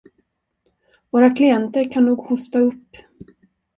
[1.11, 2.87] Våra klienter kan nog hosta upp.